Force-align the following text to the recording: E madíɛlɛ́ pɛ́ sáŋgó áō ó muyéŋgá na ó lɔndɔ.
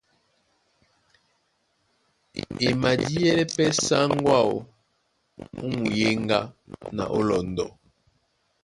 E 2.65 2.67
madíɛlɛ́ 2.81 3.49
pɛ́ 3.55 3.69
sáŋgó 3.85 4.29
áō 4.41 4.55
ó 5.63 5.65
muyéŋgá 5.75 6.39
na 6.95 7.03
ó 7.17 7.19
lɔndɔ. 7.27 7.65